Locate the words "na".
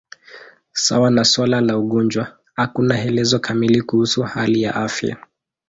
1.11-1.23